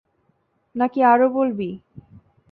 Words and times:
নাকি 0.75 0.99
আরো 1.03 1.27
বলবি? 1.29 1.69